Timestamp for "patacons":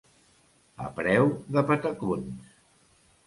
1.73-2.57